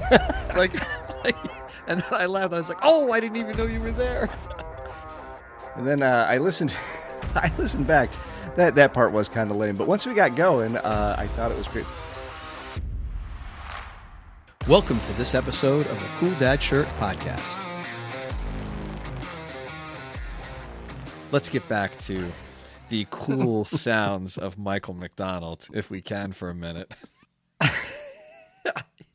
[0.56, 0.74] like,
[1.24, 1.36] like,
[1.86, 2.54] and then I laughed.
[2.54, 4.28] I was like, "Oh, I didn't even know you were there."
[5.76, 6.76] And then uh, I listened.
[7.34, 8.08] I listened back.
[8.54, 11.50] That that part was kind of lame, but once we got going, uh, I thought
[11.50, 11.84] it was great.
[14.68, 17.66] Welcome to this episode of the Cool Dad Shirt Podcast.
[21.32, 22.30] Let's get back to
[22.88, 26.94] the cool sounds of Michael McDonald, if we can, for a minute.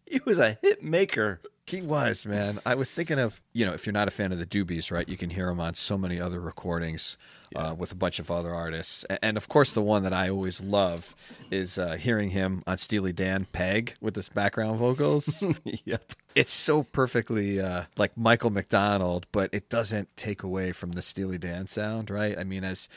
[0.09, 1.39] He was a hit maker.
[1.67, 2.59] He was, man.
[2.65, 5.07] I was thinking of, you know, if you're not a fan of the Doobies, right,
[5.07, 7.15] you can hear him on so many other recordings
[7.55, 9.03] uh, with a bunch of other artists.
[9.21, 11.15] And of course, the one that I always love
[11.51, 15.43] is uh, hearing him on Steely Dan Peg with his background vocals.
[15.85, 16.11] yep.
[16.33, 21.37] it's so perfectly uh, like Michael McDonald, but it doesn't take away from the Steely
[21.37, 22.37] Dan sound, right?
[22.37, 22.89] I mean, as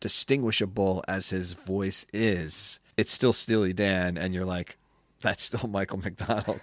[0.00, 4.76] distinguishable as his voice is, it's still Steely Dan, and you're like,
[5.20, 6.60] that's still Michael McDonald.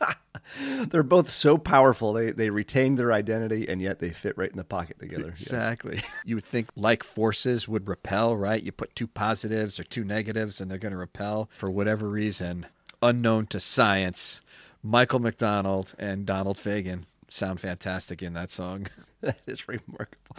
[0.88, 2.12] They're both so powerful.
[2.12, 5.26] They they retain their identity and yet they fit right in the pocket together.
[5.28, 5.42] Yes.
[5.42, 6.00] exactly.
[6.24, 8.62] You would think like forces would repel, right?
[8.62, 12.66] You put two positives or two negatives, and they're going to repel for whatever reason,
[13.02, 14.40] unknown to science.
[14.82, 18.86] Michael McDonald and Donald Fagen sound fantastic in that song.
[19.20, 20.36] That is remarkable.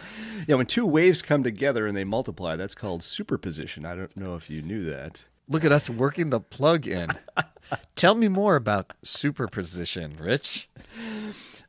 [0.48, 3.84] Yeah, when two waves come together and they multiply, that's called superposition.
[3.84, 5.24] I don't know if you knew that.
[5.50, 7.10] Look at us working the plug in.
[7.96, 10.68] Tell me more about superposition, Rich.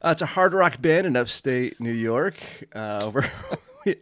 [0.02, 2.36] Uh, it's a hard rock band in upstate New York.
[2.74, 3.12] Uh,
[3.86, 3.96] we,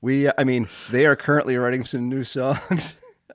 [0.00, 2.96] we, I mean, they are currently writing some new songs.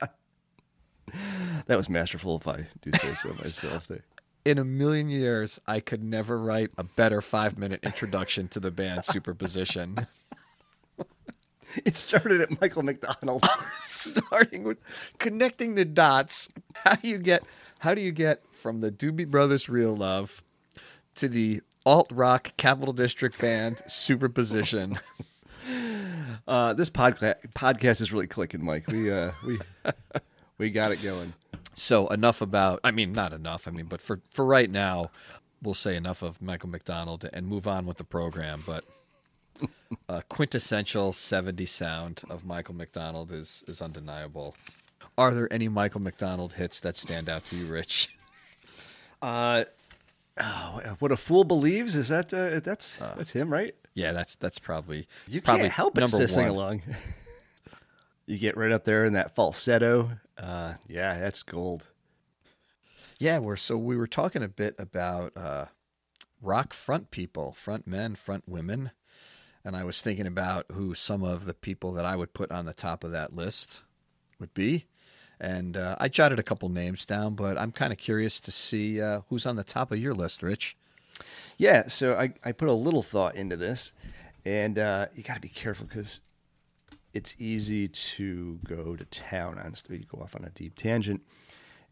[1.66, 3.86] that was masterful, if I do say so myself.
[3.86, 4.04] There.
[4.44, 8.72] In a million years, I could never write a better five minute introduction to the
[8.72, 10.06] band Superposition.
[11.84, 13.46] It started at Michael McDonald.
[13.78, 14.78] Starting with
[15.18, 16.50] connecting the dots.
[16.84, 17.44] How do you get
[17.82, 20.44] how do you get from the Doobie Brothers Real Love
[21.16, 24.98] to the alt rock Capital District band Superposition?
[26.48, 28.88] Uh, this podca- podcast is really clicking, Mike.
[28.88, 29.60] We uh, we
[30.58, 31.34] we got it going.
[31.74, 35.12] So enough about I mean not enough, I mean, but for for right now,
[35.62, 38.84] we'll say enough of Michael McDonald and move on with the program, but
[40.08, 44.56] a quintessential 70 sound of Michael McDonald is is undeniable.
[45.18, 48.08] Are there any Michael McDonald hits that stand out to you, Rich?
[49.20, 49.64] Uh,
[50.40, 53.72] oh, what a fool believes is that uh, that's that's him, right?
[53.94, 56.82] Yeah, that's that's probably You probably can't help but sing along.
[58.26, 60.10] you get right up there in that falsetto.
[60.36, 61.86] Uh, yeah, that's gold.
[63.18, 65.66] Yeah, we're so we were talking a bit about uh,
[66.40, 68.90] rock front people, front men, front women,
[69.64, 72.64] and I was thinking about who some of the people that I would put on
[72.64, 73.84] the top of that list
[74.40, 74.86] would be,
[75.42, 79.02] and uh, I jotted a couple names down, but I'm kind of curious to see
[79.02, 80.76] uh, who's on the top of your list, Rich.
[81.58, 83.92] Yeah, so I, I put a little thought into this,
[84.44, 86.20] and uh, you got to be careful because
[87.12, 89.90] it's easy to go to town on stuff.
[89.90, 91.22] You go off on a deep tangent,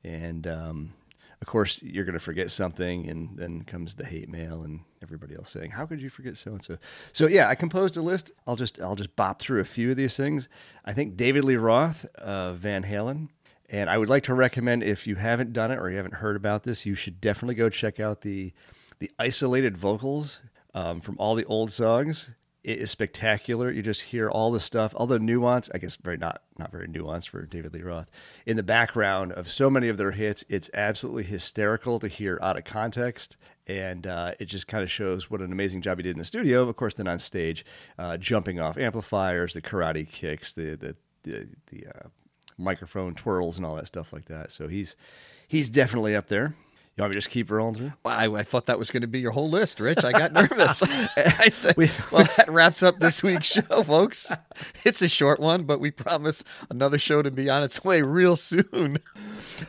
[0.04, 0.92] and um,
[1.40, 5.34] of course you're going to forget something, and then comes the hate mail and everybody
[5.34, 6.78] else saying, "How could you forget so and so?"
[7.12, 8.30] So yeah, I composed a list.
[8.46, 10.48] I'll just I'll just bop through a few of these things.
[10.84, 13.28] I think David Lee Roth, Van Halen.
[13.70, 16.34] And I would like to recommend if you haven't done it or you haven't heard
[16.34, 18.52] about this, you should definitely go check out the
[18.98, 20.40] the isolated vocals
[20.74, 22.30] um, from all the old songs.
[22.62, 23.70] It is spectacular.
[23.70, 25.70] You just hear all the stuff, all the nuance.
[25.72, 28.10] I guess very not not very nuanced for David Lee Roth
[28.44, 30.44] in the background of so many of their hits.
[30.48, 35.30] It's absolutely hysterical to hear out of context, and uh, it just kind of shows
[35.30, 36.68] what an amazing job he did in the studio.
[36.68, 37.64] Of course, then on stage,
[37.98, 42.08] uh, jumping off amplifiers, the karate kicks, the the the, the uh,
[42.60, 44.50] microphone twirls and all that stuff like that.
[44.50, 44.96] So he's
[45.48, 46.54] he's definitely up there.
[46.96, 47.92] You want me to just keep rolling through?
[48.04, 50.04] I, I thought that was going to be your whole list, Rich.
[50.04, 50.82] I got nervous.
[51.16, 51.76] I said,
[52.10, 54.36] "Well, that wraps up this week's show, folks.
[54.84, 58.36] It's a short one, but we promise another show to be on its way real
[58.36, 58.98] soon."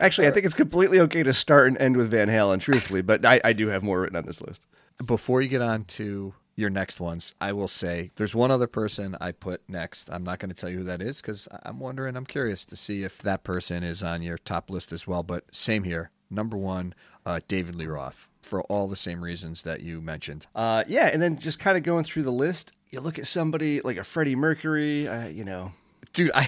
[0.00, 3.24] Actually, I think it's completely okay to start and end with Van Halen, truthfully, but
[3.24, 4.66] I, I do have more written on this list.
[5.04, 9.16] Before you get on to your next ones, I will say there's one other person
[9.20, 10.10] I put next.
[10.10, 12.76] I'm not going to tell you who that is because I'm wondering, I'm curious to
[12.76, 15.22] see if that person is on your top list as well.
[15.22, 16.10] But same here.
[16.30, 16.94] Number one,
[17.26, 20.46] uh, David Lee Roth, for all the same reasons that you mentioned.
[20.54, 23.80] Uh, yeah, and then just kind of going through the list, you look at somebody
[23.80, 25.72] like a Freddie Mercury, uh, you know.
[26.12, 26.46] Dude, I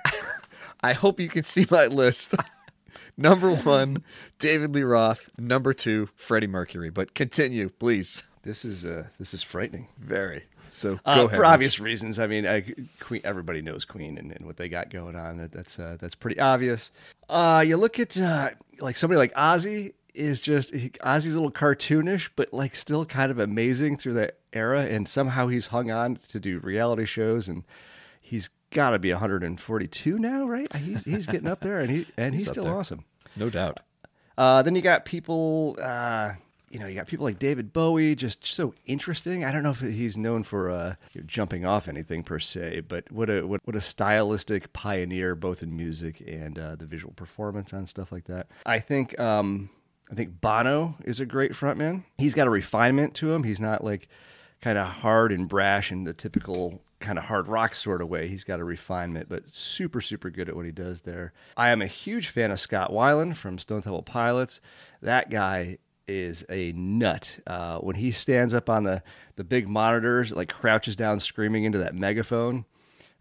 [0.82, 2.34] I hope you can see my list.
[3.16, 4.02] Number one,
[4.38, 5.30] David Lee Roth.
[5.38, 6.90] Number two, Freddie Mercury.
[6.90, 8.28] But continue, please.
[8.42, 9.88] This is uh, this is frightening.
[9.98, 10.42] Very.
[10.68, 11.36] So go Uh, ahead.
[11.36, 12.18] for obvious reasons.
[12.18, 12.64] I mean, I,
[13.00, 13.20] Queen.
[13.24, 15.36] Everybody knows Queen and, and what they got going on.
[15.38, 16.90] That, that's uh, that's pretty obvious.
[17.28, 18.50] Uh, you look at uh,
[18.80, 19.92] like somebody like Ozzy.
[20.14, 24.38] is just he, Ozzy's a little cartoonish, but like still kind of amazing through that
[24.52, 24.82] era.
[24.82, 27.64] And somehow he's hung on to do reality shows, and
[28.20, 30.74] he's got to be 142 now, right?
[30.76, 33.04] He's he's getting up there, and he and he's, He's still awesome.
[33.36, 33.80] No doubt.
[34.38, 36.32] Uh, then you got people, uh,
[36.72, 39.44] you know, you got people like David Bowie, just so interesting.
[39.44, 40.94] I don't know if he's known for uh,
[41.26, 45.76] jumping off anything per se, but what a what, what a stylistic pioneer, both in
[45.76, 48.46] music and uh, the visual performance on stuff like that.
[48.64, 49.68] I think um,
[50.10, 52.04] I think Bono is a great frontman.
[52.16, 53.42] He's got a refinement to him.
[53.42, 54.08] He's not like
[54.62, 58.28] kind of hard and brash in the typical kind of hard rock sort of way.
[58.28, 61.34] He's got a refinement, but super, super good at what he does there.
[61.54, 64.60] I am a huge fan of Scott Weiland from Stone Temple Pilots.
[65.02, 65.78] That guy
[66.12, 67.38] is a nut.
[67.46, 69.02] Uh, when he stands up on the,
[69.36, 72.64] the big monitors, like crouches down screaming into that megaphone,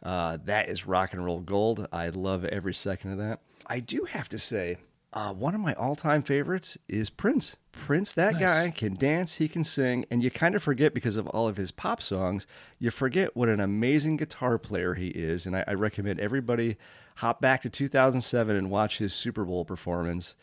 [0.04, 1.88] uh, that is rock and roll gold.
[1.92, 3.42] I love every second of that.
[3.68, 4.78] I do have to say,
[5.14, 7.58] uh, one of my all time favorites is Prince.
[7.72, 11.28] Prince, that guy can dance, he can sing, and you kind of forget because of
[11.28, 12.48] all of his pop songs,
[12.80, 15.46] you forget what an amazing guitar player he is.
[15.46, 16.78] And I, I recommend everybody
[17.16, 20.36] hop back to 2007 and watch his Super Bowl performance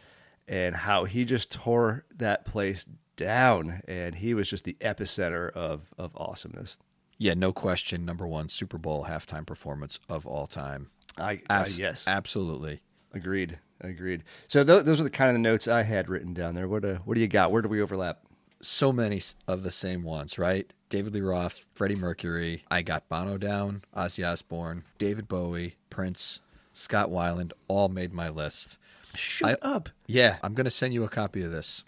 [0.49, 2.87] and how he just tore that place
[3.17, 3.83] down.
[3.87, 6.77] And he was just the epicenter of, of awesomeness.
[7.19, 8.05] Yeah, no question.
[8.05, 10.91] Number one Super Bowl halftime performance of all time.
[11.19, 12.05] I, Abs- uh, yes.
[12.07, 12.81] absolutely.
[13.13, 13.59] Agreed.
[13.81, 14.25] Agreed.
[14.47, 16.69] So th- those are the kind of the notes I had written down there.
[16.69, 17.53] What uh, what do you got?
[17.53, 18.21] Where do we overlap?
[18.61, 20.73] So many of the same ones, right?
[20.89, 22.65] David Lee Roth, Freddie Mercury.
[22.71, 26.41] I got Bono down, Ozzy Osbourne, David Bowie, Prince,
[26.73, 28.79] Scott Weiland, all made my list.
[29.19, 29.89] Shut up.
[30.07, 31.85] Yeah, I'm going to send you a copy of this.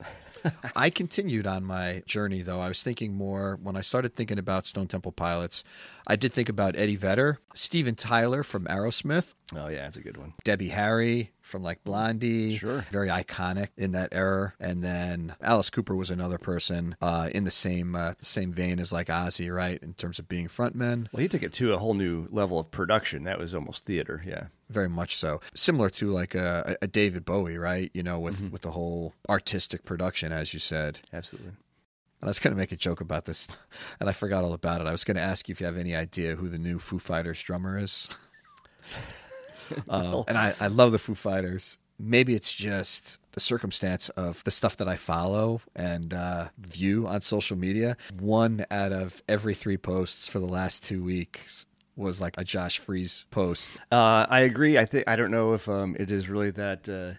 [0.75, 2.61] I continued on my journey, though.
[2.61, 5.63] I was thinking more when I started thinking about Stone Temple Pilots.
[6.07, 10.17] I did think about Eddie Vedder, Steven Tyler from Aerosmith, Oh yeah, that's a good
[10.17, 10.35] one.
[10.45, 12.57] Debbie Harry from like Blondie.
[12.57, 12.85] Sure.
[12.93, 14.55] Very iconic in that era.
[14.61, 18.93] And then Alice Cooper was another person uh, in the same uh, same vein as
[18.93, 19.83] like Ozzy, right?
[19.83, 21.09] In terms of being frontmen.
[21.13, 23.25] Well, he took it to a whole new level of production.
[23.25, 24.23] That was almost theater.
[24.25, 24.45] Yeah.
[24.69, 27.91] very much so similar to like a, a david bowie right?
[27.95, 28.51] You know with Mm-hmm.
[28.51, 31.01] with the whole artistic production as you said.
[31.13, 31.49] Absolutely.
[32.21, 33.49] and i was going to make a joke about this
[34.01, 34.87] and i forgot all about it.
[34.87, 36.99] I was going to ask you if you have any idea who the new foo
[36.99, 38.09] fighters drummer is.
[39.89, 41.79] Um, and I, I love the foo fighters.
[41.97, 47.21] Maybe it's just the circumstance of the stuff that i follow and uh, view on
[47.21, 47.97] social media.
[48.19, 51.67] One out of every three posts for the last two weeks
[51.97, 54.79] was like a Josh Freese post Uh, I agree.
[54.79, 56.89] I think I don't know if um, it is really that.
[56.89, 57.19] Uh,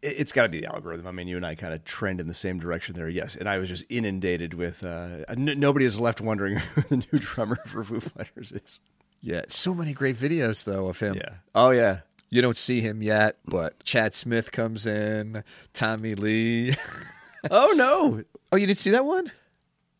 [0.00, 1.06] it- it's got to be the algorithm.
[1.08, 3.08] I mean, you and I kind of trend in the same direction there.
[3.08, 4.84] Yes, and I was just inundated with.
[4.84, 8.80] Uh, n- nobody is left wondering who the new drummer for Foo Fighters is.
[9.20, 11.16] Yeah, so many great videos though of him.
[11.16, 11.34] Yeah.
[11.54, 12.00] Oh yeah.
[12.30, 15.42] You don't see him yet, but Chad Smith comes in,
[15.72, 16.74] Tommy Lee.
[17.50, 18.22] Oh no.
[18.52, 19.32] oh, you didn't see that one?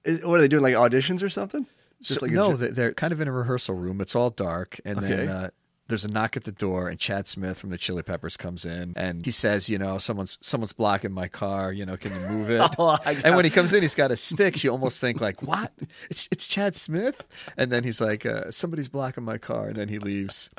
[0.04, 0.62] Is, what are they doing?
[0.62, 1.66] Like auditions or something?
[2.02, 4.00] So- like no, ju- they're, they're kind of in a rehearsal room.
[4.00, 5.50] It's all dark, and then uh,
[5.88, 8.92] there's a knock at the door, and Chad Smith from the Chili Peppers comes in,
[8.94, 11.72] and he says, "You know, someone's someone's blocking my car.
[11.72, 14.16] You know, can you move it?" Oh, and when he comes in, he's got a
[14.30, 14.62] stick.
[14.62, 15.72] You almost think like, "What?
[16.10, 17.22] It's it's Chad Smith?"
[17.56, 20.50] And then he's like, uh, "Somebody's blocking my car," and then he leaves,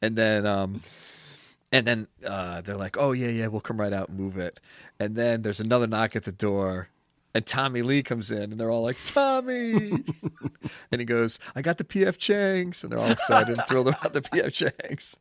[0.00, 0.80] and then um,
[1.72, 4.60] and then uh, they're like, "Oh yeah, yeah, we'll come right out and move it."
[5.00, 6.88] And then there's another knock at the door,
[7.34, 9.90] and Tommy Lee comes in, and they're all like, "Tommy,"
[10.92, 14.12] and he goes, "I got the PF Changs," and they're all excited and thrilled about
[14.12, 15.16] the PF Changs.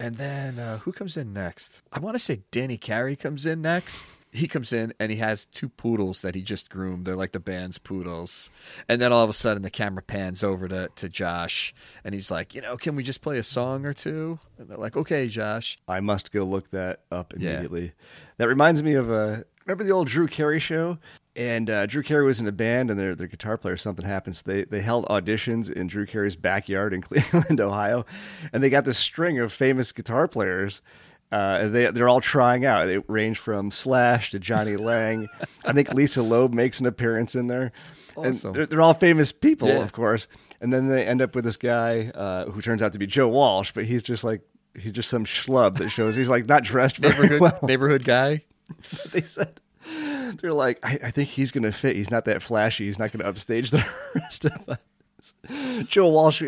[0.00, 1.82] And then uh, who comes in next?
[1.92, 4.14] I want to say Danny Carey comes in next.
[4.30, 7.04] He comes in and he has two poodles that he just groomed.
[7.06, 8.50] They're like the band's poodles.
[8.88, 11.74] And then all of a sudden the camera pans over to, to Josh
[12.04, 14.38] and he's like, you know, can we just play a song or two?
[14.58, 15.78] And they're like, okay, Josh.
[15.88, 17.52] I must go look that up Yeah.
[17.52, 17.92] immediately.
[18.36, 19.38] That reminds me of uh,
[19.68, 20.98] remember the old Drew Carey show?
[21.36, 24.42] And uh, Drew Carey was in a band, and their their guitar player something happens.
[24.42, 28.04] They they held auditions in Drew Carey's backyard in Cleveland, Ohio,
[28.52, 30.82] and they got this string of famous guitar players.
[31.30, 32.86] Uh, they they're all trying out.
[32.86, 35.28] They range from Slash to Jonny Lang.
[35.64, 37.70] I think Lisa Loeb makes an appearance in there.
[38.16, 38.54] And awesome.
[38.54, 39.82] they're, they're all famous people, Yeah.
[39.84, 40.26] of course.
[40.60, 43.28] And then they end up with this guy uh, who turns out to be Joe
[43.28, 44.40] Walsh, but he's just like
[44.74, 47.58] he's just some schlub that shows he's like not dressed very Neighborhood, well.
[47.62, 48.42] neighborhood guy.
[49.12, 49.60] They said
[50.40, 51.96] they're like, I, I think he's gonna fit.
[51.96, 52.86] He's not that flashy.
[52.86, 54.78] He's not gonna upstage the rest of us.
[55.88, 56.42] Joe Walsh.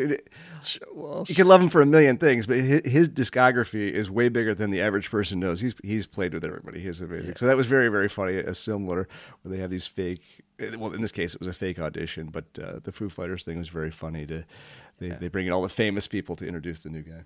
[0.92, 4.28] Well, You can love him for a million things, but his, his discography is way
[4.28, 5.60] bigger than the average person knows.
[5.60, 6.80] He's he's played with everybody.
[6.80, 7.34] He's amazing.
[7.36, 8.36] So that was very very funny.
[8.36, 9.08] A similar
[9.42, 10.22] where they have these fake.
[10.78, 13.58] Well, in this case, it was a fake audition, but uh, the Foo Fighters thing
[13.58, 14.26] was very funny.
[14.26, 14.44] To
[14.98, 17.24] they, they bring in all the famous people to introduce the new guy.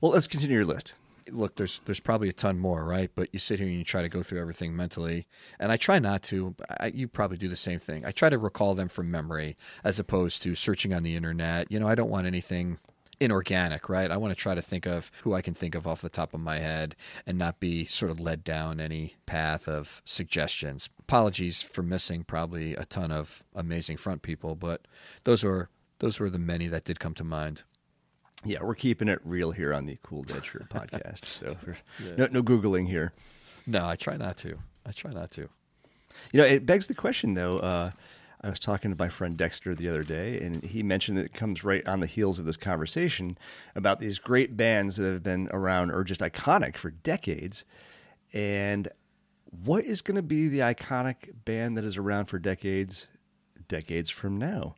[0.00, 0.94] Well, let's continue your list.
[1.30, 3.10] Look, there's there's probably a ton more, right?
[3.14, 5.26] But you sit here and you try to go through everything mentally,
[5.58, 6.54] and I try not to.
[6.80, 8.04] I, you probably do the same thing.
[8.04, 11.70] I try to recall them from memory as opposed to searching on the internet.
[11.70, 12.78] You know, I don't want anything
[13.20, 14.10] inorganic, right?
[14.10, 16.34] I want to try to think of who I can think of off the top
[16.34, 20.90] of my head and not be sort of led down any path of suggestions.
[20.98, 24.86] Apologies for missing probably a ton of amazing front people, but
[25.24, 25.68] those were
[26.00, 27.62] those were the many that did come to mind.
[28.44, 31.24] Yeah, we're keeping it real here on the Cool Dad Shirt podcast.
[31.24, 31.56] So
[32.04, 32.14] yeah.
[32.16, 33.12] no, no googling here.
[33.66, 34.58] No, I try not to.
[34.86, 35.48] I try not to.
[36.32, 37.58] You know, it begs the question though.
[37.58, 37.90] Uh,
[38.44, 41.32] I was talking to my friend Dexter the other day, and he mentioned that it
[41.32, 43.38] comes right on the heels of this conversation
[43.76, 47.64] about these great bands that have been around or just iconic for decades.
[48.32, 48.88] And
[49.64, 53.06] what is going to be the iconic band that is around for decades,
[53.68, 54.74] decades from now?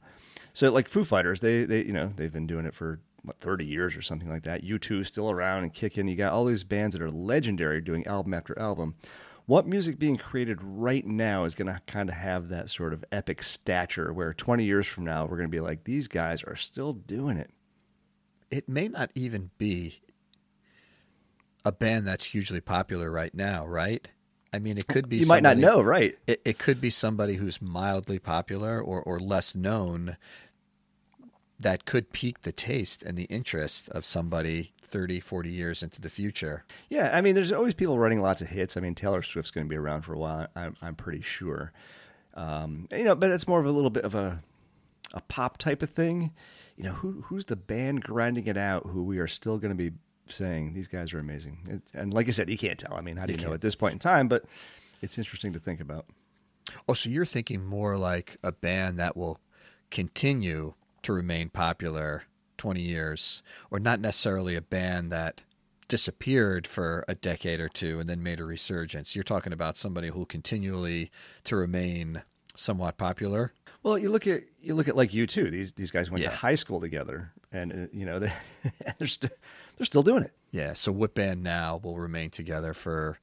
[0.52, 3.64] So, like Foo Fighters, they they you know they've been doing it for what, 30
[3.64, 4.62] years or something like that.
[4.62, 6.06] U2 still around and kicking.
[6.06, 8.94] You got all these bands that are legendary doing album after album.
[9.46, 13.04] What music being created right now is going to kind of have that sort of
[13.12, 16.56] epic stature where 20 years from now, we're going to be like, these guys are
[16.56, 17.50] still doing it?
[18.50, 20.00] It may not even be
[21.64, 24.10] a band that's hugely popular right now, right?
[24.52, 25.16] I mean, it could be.
[25.16, 26.16] You might not know, right?
[26.28, 30.16] It, it could be somebody who's mildly popular or, or less known
[31.58, 36.10] that could pique the taste and the interest of somebody 30, 40 years into the
[36.10, 36.64] future.
[36.88, 38.76] Yeah, I mean, there's always people writing lots of hits.
[38.76, 40.46] I mean, Taylor Swift's going to be around for a while.
[40.54, 41.72] I'm, I'm pretty sure.
[42.34, 44.42] Um, you know, but it's more of a little bit of a
[45.14, 46.32] a pop type of thing.
[46.76, 48.86] You know, who who's the band grinding it out?
[48.86, 49.96] Who we are still going to be
[50.28, 51.58] saying these guys are amazing.
[51.68, 52.94] It, and like I said, you can't tell.
[52.94, 54.26] I mean, how do you, you know at this point in time?
[54.26, 54.44] But
[55.00, 56.06] it's interesting to think about.
[56.88, 59.38] Oh, so you're thinking more like a band that will
[59.90, 62.24] continue to remain popular
[62.56, 65.42] 20 years, or not necessarily a band that
[65.88, 69.14] disappeared for a decade or two and then made a resurgence.
[69.14, 71.10] You're talking about somebody who continually
[71.44, 72.22] to remain
[72.54, 73.52] somewhat popular.
[73.82, 75.50] Well, you look at you look at like U2.
[75.50, 76.30] These these guys went yeah.
[76.30, 78.32] to high school together, and uh, you know they
[78.98, 79.32] they're st-
[79.76, 80.32] they're still doing it.
[80.50, 80.72] Yeah.
[80.72, 83.18] So what band now will remain together for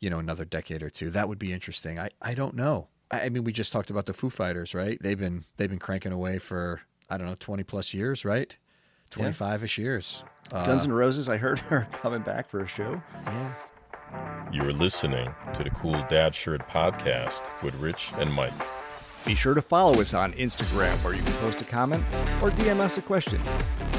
[0.00, 1.10] you know another decade or two?
[1.10, 1.98] That would be interesting.
[1.98, 2.88] I I don't know.
[3.10, 4.98] I mean, we just talked about the Foo Fighters, right?
[5.00, 8.56] They've been they've been cranking away for I don't know, 20 plus years, right?
[9.10, 10.24] 25 ish years.
[10.52, 13.00] Uh, Guns N' Roses, I heard, are coming back for a show.
[13.24, 13.54] Yeah.
[14.52, 18.52] You're listening to the Cool Dad Shirt podcast with Rich and Mike.
[19.24, 22.04] Be sure to follow us on Instagram where you can post a comment
[22.40, 23.40] or DM us a question.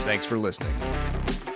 [0.05, 0.73] Thanks for listening.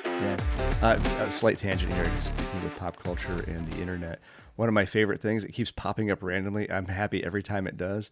[0.03, 0.37] Yeah.
[0.81, 4.19] Uh, a slight tangent here, sticking with pop culture and the internet.
[4.57, 6.69] One of my favorite things, it keeps popping up randomly.
[6.69, 8.11] I'm happy every time it does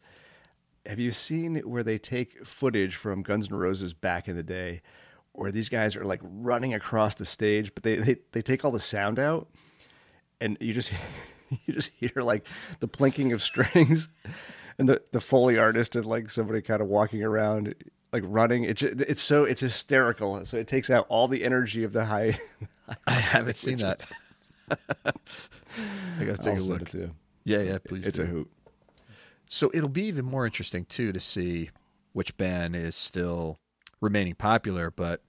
[0.86, 4.82] have you seen where they take footage from Guns N' Roses back in the day,
[5.34, 8.72] where these guys are like running across the stage, but they they, they take all
[8.72, 9.48] the sound out,
[10.42, 10.94] and you just
[11.66, 12.46] you just hear like
[12.80, 14.10] the plinking of strings,
[14.78, 17.76] and the the foley artist and like somebody kind of walking around
[18.12, 18.64] like running.
[18.64, 20.44] It's it's so it's hysterical.
[20.46, 22.40] So it takes out all the energy of the high.
[23.08, 24.10] I haven't seen that.
[24.72, 26.90] I gotta take I'll a look.
[26.90, 27.12] Too.
[27.44, 28.08] Yeah, yeah, please.
[28.08, 28.24] It's do.
[28.24, 28.52] a hoot.
[29.50, 31.72] So it'll be even more interesting too to see
[32.14, 33.58] which band is still
[34.00, 35.22] remaining popular, but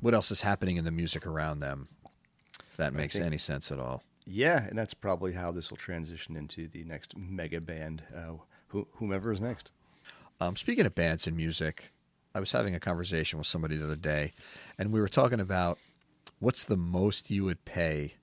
[0.00, 1.88] what else is happening in the music around them,
[2.68, 4.02] if that makes think, any sense at all.
[4.26, 8.34] Yeah, and that's probably how this will transition into the next mega band, uh,
[8.96, 9.70] whomever is next.
[10.40, 11.92] Um, speaking of bands and music,
[12.34, 14.32] I was having a conversation with somebody the other day,
[14.76, 15.78] and we were talking about
[16.40, 18.14] what's the most you would pay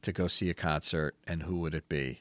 [0.00, 2.20] to go see a concert, and who would it be?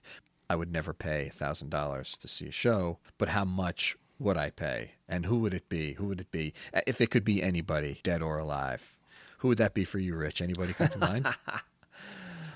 [0.53, 4.91] I would never pay $1,000 to see a show, but how much would I pay?
[5.09, 5.93] And who would it be?
[5.93, 6.53] Who would it be?
[6.85, 8.95] If it could be anybody, dead or alive.
[9.39, 10.43] Who would that be for you, Rich?
[10.43, 11.25] Anybody come to mind?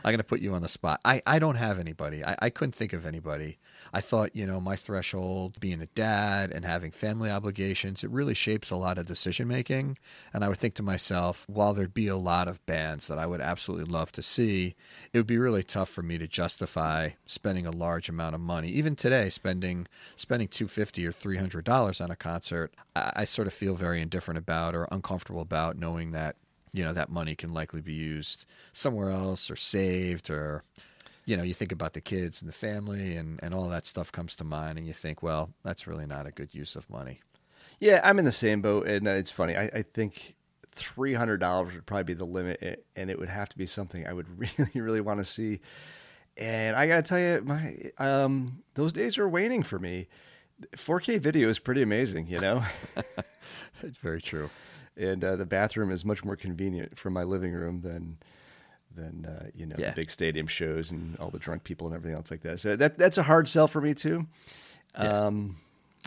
[0.08, 1.02] I'm going to put you on the spot.
[1.04, 2.24] I, I don't have anybody.
[2.24, 3.58] I, I couldn't think of anybody.
[3.94, 8.34] I thought, you know, my threshold, being a dad and having family obligations, it really
[8.34, 9.98] shapes a lot of decision making.
[10.34, 13.26] And I would think to myself, while there'd be a lot of bands that I
[13.26, 14.76] would absolutely love to see,
[15.12, 18.70] it would be really tough for me to justify spending a large amount of money.
[18.70, 23.24] Even today, spending spending two fifty or three hundred dollars on a concert, I, I
[23.26, 26.38] sort of feel very indifferent about or uncomfortable about knowing that
[26.74, 30.64] you know that money can likely be used somewhere else or saved or
[31.26, 34.12] you know you think about the kids and the family and and all that stuff
[34.12, 37.22] comes to mind and you think well that's really not a good use of money.
[37.80, 39.56] Yeah i'm in the same boat and uh, it's funny.
[39.56, 40.36] I, I think
[40.76, 44.28] $300 would probably be the limit and it would have to be something i would
[44.58, 45.60] really really want to see.
[46.36, 50.08] And i gotta tell you my um, those days are waning for me.
[50.76, 52.64] 4k video is pretty amazing you know?
[53.84, 54.50] It's very true
[54.98, 58.18] and uh, the bathroom is much more convenient from my living room than
[58.96, 59.90] than uh, you know Yeah.
[59.90, 62.60] the big stadium shows and all the drunk people and everything else like that.
[62.60, 64.26] So that that's a hard sell for me too.
[64.96, 65.58] Um,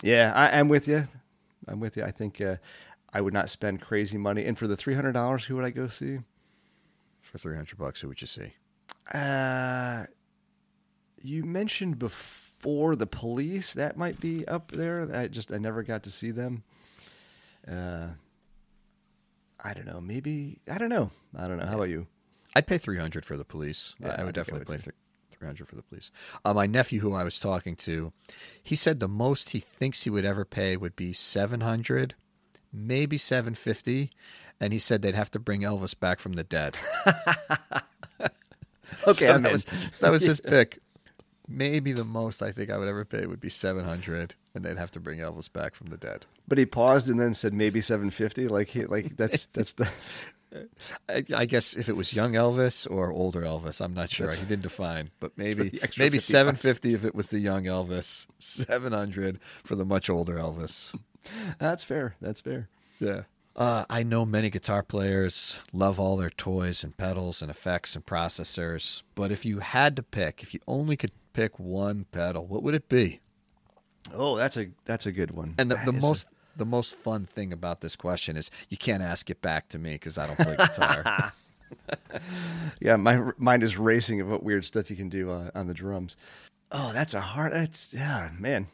[0.03, 1.07] yeah, I, I'm with you.
[1.67, 2.03] I'm with you.
[2.03, 2.57] I think uh,
[3.13, 4.45] I would not spend crazy money.
[4.45, 6.19] And for the three hundred dollars, who would I go see?
[7.21, 8.53] For three hundred bucks, who would you see?
[9.13, 10.05] Uh,
[11.21, 13.73] you mentioned before the police.
[13.75, 15.07] That might be up there.
[15.15, 16.63] I just I never got to see them.
[17.67, 18.07] Uh,
[19.63, 20.01] I don't know.
[20.01, 21.11] Maybe I don't know.
[21.37, 21.65] I don't know.
[21.65, 22.07] How about you?
[22.55, 23.95] I'd pay three hundred for the police.
[23.99, 24.93] Yeah, I would I definitely would pay three
[25.31, 26.11] three hundred for the police.
[26.43, 28.11] Uh, my nephew, who I was talking to,
[28.61, 32.15] he said the most he thinks he would ever pay would be seven hundred,
[32.73, 34.09] maybe seven fifty,
[34.59, 36.77] and he said they'd have to bring Elvis back from the dead.
[39.07, 39.65] Okay, So that was
[40.01, 40.79] that was his pick.
[41.51, 44.77] Maybe the most I think I would ever pay would be seven hundred, and they'd
[44.77, 46.25] have to bring Elvis back from the dead.
[46.47, 48.47] But he paused and then said maybe seven fifty.
[48.47, 49.91] Like he like that's that's the
[51.07, 54.31] I, I guess if it was young Elvis or older Elvis, I'm not sure.
[54.31, 56.23] He didn't define, but maybe maybe 50 bucks.
[56.25, 60.97] seven fifty if it was the young Elvis, seven hundred for the much older Elvis.
[61.57, 62.15] that's fair.
[62.21, 62.67] That's fair.
[62.99, 63.21] Yeah.
[63.53, 68.05] Uh, I know many guitar players love all their toys and pedals and effects and
[68.05, 72.63] processors, but if you had to pick, if you only could pick one pedal, what
[72.63, 73.19] would it be?
[74.13, 75.55] Oh, that's a that's a good one.
[75.57, 78.51] And the, That the is a- most the most fun thing about this question is
[78.69, 81.31] you can't ask it back to me because I don't play guitar.
[82.81, 85.73] yeah, my mind is racing of what weird stuff you can do uh, on the
[85.73, 86.17] drums.
[86.71, 87.53] Oh, that's a hard.
[87.53, 88.67] That's yeah, man.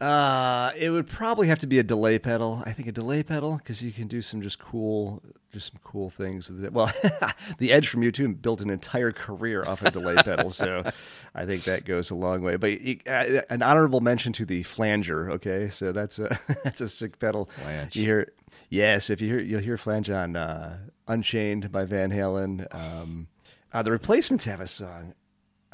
[0.00, 2.62] Uh, it would probably have to be a delay pedal.
[2.66, 5.22] I think a delay pedal because you can do some just cool,
[5.52, 6.72] just some cool things with it.
[6.72, 6.92] Well,
[7.58, 10.82] the Edge from U2 built an entire career off a delay pedal, so
[11.34, 12.56] I think that goes a long way.
[12.56, 12.72] But
[13.08, 15.30] uh, an honorable mention to the flanger.
[15.30, 17.44] Okay, so that's a that's a sick pedal.
[17.44, 17.94] Flange.
[17.94, 18.32] You hear,
[18.70, 22.66] yes, if you hear, you'll hear flange on uh, Unchained by Van Halen.
[22.74, 23.28] Um,
[23.72, 25.14] uh, the Replacements have a song.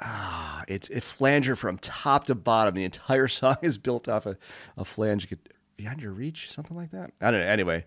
[0.00, 2.74] Ah, it's a flanger from top to bottom.
[2.74, 4.36] The entire song is built off a,
[4.76, 5.28] a flange
[5.76, 7.12] beyond your reach, something like that.
[7.20, 7.46] I don't know.
[7.46, 7.84] Anyway,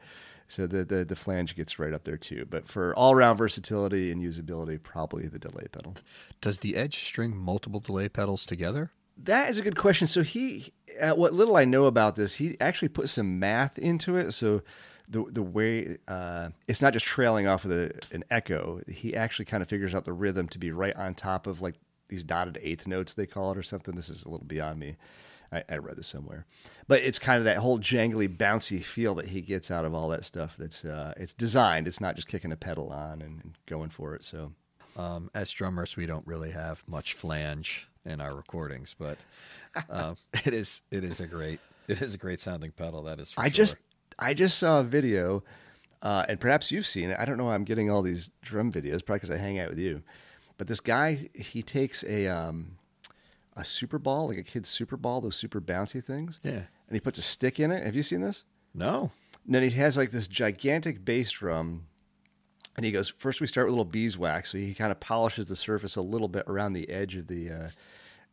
[0.48, 2.46] so the, the the flange gets right up there too.
[2.50, 5.96] But for all round versatility and usability, probably the delay pedal.
[6.42, 8.92] Does the Edge string multiple delay pedals together?
[9.18, 10.08] That is a good question.
[10.08, 14.18] So he, uh, what little I know about this, he actually put some math into
[14.18, 14.32] it.
[14.32, 14.64] So
[15.08, 18.82] the the way uh, it's not just trailing off of the, an echo.
[18.88, 21.76] He actually kind of figures out the rhythm to be right on top of like
[22.14, 23.96] these dotted eighth notes they call it or something.
[23.96, 24.96] This is a little beyond me.
[25.52, 26.46] I, I read this somewhere,
[26.88, 30.10] but it's kind of that whole jangly, bouncy feel that he gets out of all
[30.10, 30.56] that stuff.
[30.58, 31.88] That's uh, it's designed.
[31.88, 34.24] It's not just kicking a pedal on and, and going for it.
[34.24, 34.52] So
[34.96, 39.24] Um, as drummers, we don't really have much flange in our recordings, but
[39.90, 43.04] um, it is it is a great it is a great sounding pedal.
[43.04, 43.32] That is.
[43.34, 43.52] For I sure.
[43.52, 43.78] just
[44.20, 45.44] I just saw a video,
[46.02, 47.18] uh, and perhaps you've seen it.
[47.20, 47.46] I don't know.
[47.46, 50.02] why I'm getting all these drum videos, probably because I hang out with you.
[50.58, 52.78] But this guy, he takes a um,
[53.56, 56.40] a super ball, like a kid's super ball, those super bouncy things.
[56.44, 56.52] Yeah.
[56.52, 57.86] And he puts a stick in it.
[57.86, 58.44] Have you seen this?
[58.74, 59.12] no.
[59.46, 61.88] And then he has like this gigantic bass drum.
[62.78, 64.52] And he goes, first we start with a little beeswax.
[64.52, 67.52] So he kind of polishes the surface a little bit around the edge of the
[67.52, 67.70] uh,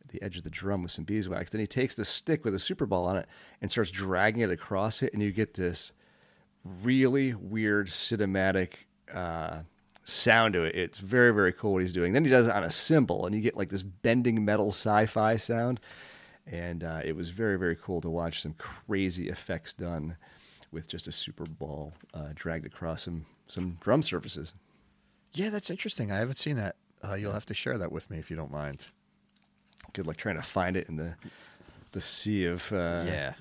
[0.09, 1.49] the edge of the drum with some beeswax.
[1.49, 3.27] Then he takes the stick with a super ball on it
[3.61, 5.93] and starts dragging it across it, and you get this
[6.63, 8.73] really weird cinematic
[9.13, 9.59] uh,
[10.11, 10.75] sound to it.
[10.75, 12.13] It's very very cool what he's doing.
[12.13, 15.35] Then he does it on a cymbal, and you get like this bending metal sci-fi
[15.37, 15.79] sound.
[16.47, 20.17] And uh, it was very very cool to watch some crazy effects done
[20.71, 24.53] with just a super ball uh, dragged across some some drum surfaces.
[25.33, 26.11] Yeah, that's interesting.
[26.11, 26.75] I haven't seen that.
[27.03, 28.87] Uh, you'll have to share that with me if you don't mind.
[29.93, 31.15] Good luck trying to find it in the
[31.91, 33.33] the sea of uh, Yeah.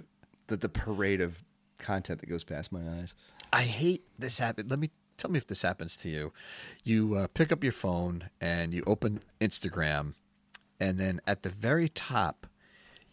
[0.48, 1.36] the the parade of
[1.78, 3.14] content that goes past my eyes.
[3.52, 4.68] I hate this habit.
[4.68, 6.32] Let me tell me if this happens to you.
[6.82, 10.14] You uh, pick up your phone and you open Instagram,
[10.80, 12.46] and then at the very top,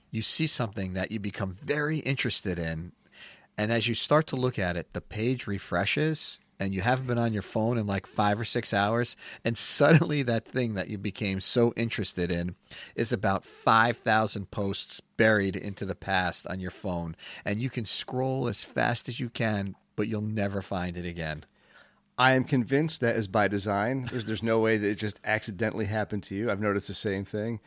[0.09, 2.93] you see something that you become very interested in.
[3.57, 7.17] And as you start to look at it, the page refreshes, and you haven't been
[7.17, 9.15] on your phone in like five or six hours.
[9.43, 12.55] And suddenly, that thing that you became so interested in
[12.95, 17.15] is about 5,000 posts buried into the past on your phone.
[17.45, 21.43] And you can scroll as fast as you can, but you'll never find it again.
[22.17, 24.07] I am convinced that is by design.
[24.11, 26.49] There's, there's no way that it just accidentally happened to you.
[26.49, 27.59] I've noticed the same thing.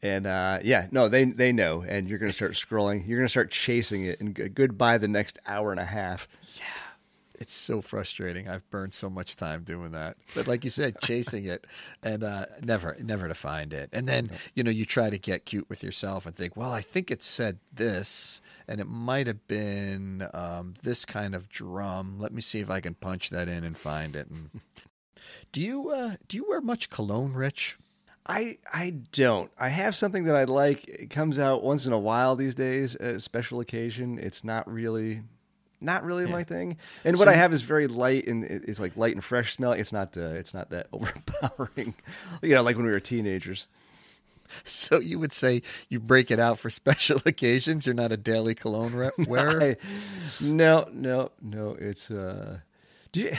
[0.00, 3.06] And uh, yeah, no, they they know, and you're going to start scrolling.
[3.08, 6.28] You're going to start chasing it, and g- goodbye the next hour and a half.
[7.38, 8.48] It's so frustrating.
[8.48, 10.16] I've burned so much time doing that.
[10.34, 11.66] But like you said, chasing it
[12.02, 13.90] and uh, never, never to find it.
[13.92, 16.80] And then, you know, you try to get cute with yourself and think, well, I
[16.80, 22.18] think it said this and it might have been um, this kind of drum.
[22.18, 24.28] Let me see if I can punch that in and find it.
[24.28, 24.50] And
[25.52, 27.78] Do you uh, do you wear much cologne, Rich?
[28.26, 29.50] I I don't.
[29.58, 30.86] I have something that I like.
[30.88, 34.18] It comes out once in a while these days, a special occasion.
[34.18, 35.22] It's not really
[35.80, 36.76] not really my thing.
[37.04, 39.72] And what I have is very light and it- it's like light and fresh smell.
[39.72, 41.94] It's not uh, it's not that overpowering.
[42.42, 43.66] you know, like when we were teenagers.
[44.64, 45.60] So you would say
[45.90, 47.84] you break it out for special occasions.
[47.84, 49.62] You're not a daily cologne re- wearer.
[49.62, 49.76] I,
[50.40, 51.76] no, no, no.
[51.78, 52.60] It's uh.
[53.12, 53.32] Do you?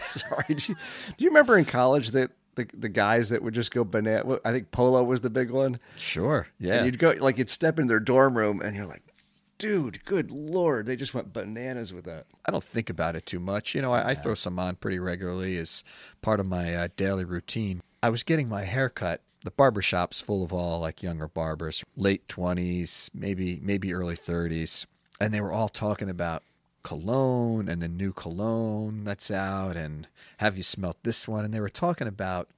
[0.00, 0.44] sorry.
[0.48, 0.76] Do you,
[1.18, 4.38] do you remember in college that the the guys that would just go banana?
[4.46, 5.76] I think polo was the big one.
[5.96, 6.46] Sure.
[6.58, 6.76] Yeah.
[6.76, 9.02] And you'd go like you'd step in their dorm room and you're like,
[9.58, 12.26] dude, good lord, they just went bananas with that.
[12.46, 13.74] I don't think about it too much.
[13.74, 15.84] You know, I, I throw some on pretty regularly as
[16.22, 17.82] part of my uh, daily routine.
[18.02, 19.20] I was getting my hair cut.
[19.44, 24.86] The barber shop's full of all like younger barbers, late twenties, maybe maybe early thirties,
[25.20, 26.42] and they were all talking about
[26.82, 31.44] cologne and the new cologne that's out, and have you smelt this one?
[31.44, 32.48] And they were talking about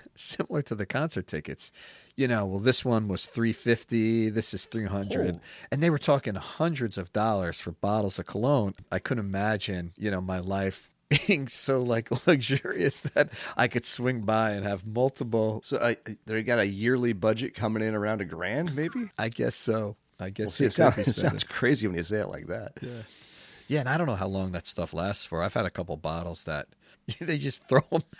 [0.14, 1.72] similar to the concert tickets.
[2.16, 4.28] You know, well, this one was three fifty.
[4.28, 5.40] This is three hundred, Oh.
[5.70, 8.74] and they were talking hundreds of dollars for bottles of cologne.
[8.90, 10.90] I couldn't imagine, you know, my life
[11.26, 15.60] being so like luxurious that I could swing by and have multiple.
[15.64, 19.10] So I, they got a yearly budget coming in around a grand, maybe.
[19.18, 19.96] I guess so.
[20.20, 22.72] I Well, guess see, it, sounds, it sounds crazy when you say it like that.
[22.82, 22.90] Yeah.
[23.68, 25.42] Yeah, and I don't know how long that stuff lasts for.
[25.42, 26.66] I've had a couple bottles that
[27.20, 28.02] they just throw them.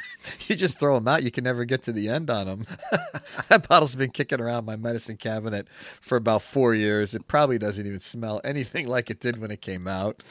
[0.49, 1.23] You just throw them out.
[1.23, 2.67] You can never get to the end on them.
[3.49, 5.69] that bottle's been kicking around my medicine cabinet
[6.01, 7.15] for about four years.
[7.15, 10.23] It probably doesn't even smell anything like it did when it came out.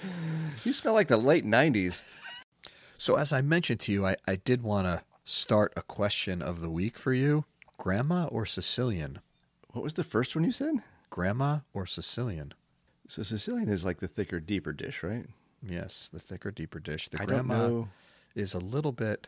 [0.63, 2.01] You smell like the late '90s.
[2.97, 6.61] So, as I mentioned to you, I, I did want to start a question of
[6.61, 7.45] the week for you:
[7.77, 9.19] Grandma or Sicilian?
[9.71, 10.75] What was the first one you said?
[11.09, 12.53] Grandma or Sicilian?
[13.11, 15.25] So Sicilian is like the thicker, deeper dish, right?
[15.61, 17.09] Yes, the thicker, deeper dish.
[17.09, 17.83] The I grandma
[18.35, 19.27] is a little bit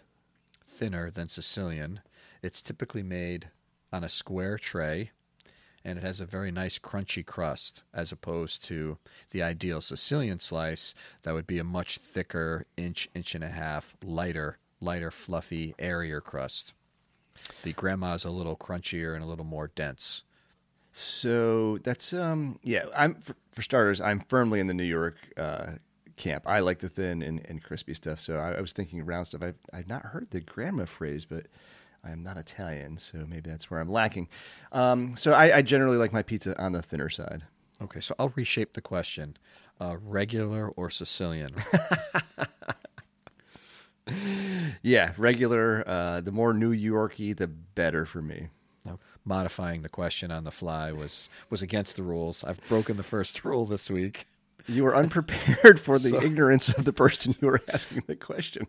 [0.65, 1.99] thinner than Sicilian.
[2.41, 3.49] It's typically made
[3.91, 5.11] on a square tray,
[5.83, 8.99] and it has a very nice crunchy crust, as opposed to
[9.31, 13.97] the ideal Sicilian slice that would be a much thicker, inch, inch and a half,
[14.01, 16.73] lighter, lighter, fluffy, airier crust.
[17.63, 20.23] The grandma is a little crunchier and a little more dense.
[20.95, 22.85] So that's um yeah.
[22.95, 25.73] I'm for, for starters, I'm firmly in the New York uh,
[26.17, 26.43] camp.
[26.47, 28.19] I like the thin and, and crispy stuff.
[28.19, 29.41] So I, I was thinking round stuff.
[29.41, 31.47] I've I've not heard the grandma phrase, but
[32.03, 34.27] I am not Italian, so maybe that's where I'm lacking.
[34.71, 37.43] Um, so I, I generally like my pizza on the thinner side.
[37.81, 39.35] Okay, so I'll reshape the question:
[39.81, 41.55] uh, regular or Sicilian?
[44.81, 45.83] Yeah, regular.
[45.87, 48.49] Uh, the more New Yorky, the better for me.
[49.25, 52.43] Modifying the question on the fly was was against the rules.
[52.43, 54.25] I've broken the first rule this week.
[54.67, 58.67] You were unprepared for the So- ignorance of the person you were asking the question.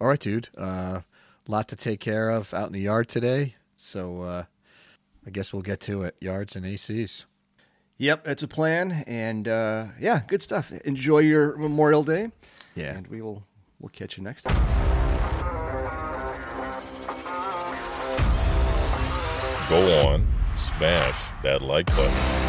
[0.00, 0.48] All right, dude.
[0.56, 1.00] A uh,
[1.48, 3.54] lot to take care of out in the yard today.
[3.76, 4.44] So uh,
[5.26, 6.16] I guess we'll get to it.
[6.20, 7.26] Yards and ACs.
[7.98, 10.72] Yep, it's a plan, and uh, yeah, good stuff.
[10.84, 12.30] Enjoy your Memorial Day.
[12.74, 12.96] Yeah.
[12.96, 13.44] and we will
[13.78, 14.93] we'll catch you next time.
[19.68, 22.43] Go on, smash that like button.